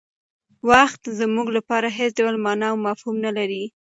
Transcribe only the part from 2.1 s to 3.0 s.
ډول مانا او